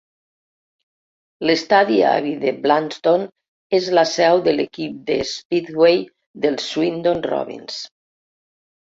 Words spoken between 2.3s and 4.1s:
de Blunsdon és la